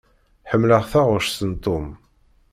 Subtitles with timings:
[0.49, 1.87] Ḥemmleɣ taɣect n Tom.